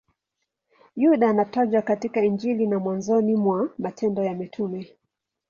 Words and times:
Yuda 0.95 1.29
anatajwa 1.29 1.81
katika 1.81 2.25
Injili 2.25 2.67
na 2.67 2.79
mwanzoni 2.79 3.35
mwa 3.35 3.69
Matendo 3.77 4.23
ya 4.23 4.33
Mitume. 4.33 4.91